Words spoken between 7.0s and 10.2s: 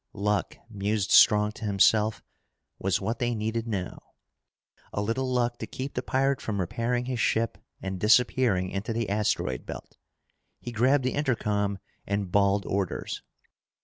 his ship and disappearing into the asteroid belt.